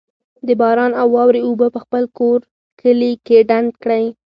[0.47, 2.39] د باران او واورې اوبه په خپل کور،
[2.81, 4.05] کلي کي ډنډ کړئ